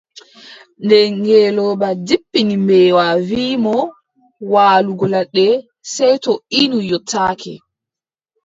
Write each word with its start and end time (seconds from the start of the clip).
Nde 0.83 0.99
ngeelooba 1.19 1.89
jippini 2.07 2.55
mbeewa 2.63 3.07
wii 3.27 3.55
mo 3.63 3.77
waalugo 4.51 5.05
ladde, 5.13 5.47
sey 5.93 6.15
to 6.23 6.33
innu 6.61 6.79
yottake. 6.91 7.53